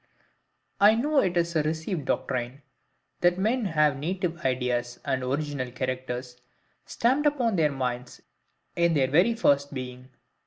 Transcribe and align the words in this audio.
I 0.79 0.95
know 0.95 1.19
it 1.19 1.37
is 1.37 1.55
a 1.55 1.61
received 1.61 2.05
doctrine, 2.05 2.63
that 3.19 3.37
men 3.37 3.65
have 3.65 3.97
native 3.99 4.39
ideas, 4.39 4.99
and 5.05 5.21
original 5.23 5.69
characters, 5.69 6.41
stamped 6.87 7.27
upon 7.27 7.55
their 7.55 7.71
minds 7.71 8.19
in 8.75 8.95
their 8.95 9.11
very 9.11 9.35
first 9.35 9.75
being. 9.75 10.09